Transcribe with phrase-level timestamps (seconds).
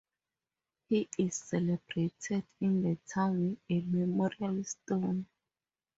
[0.89, 5.27] He is celebrated in the town with a memorial stone.